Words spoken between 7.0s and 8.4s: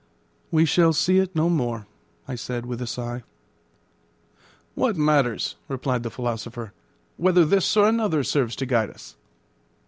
"whether this or another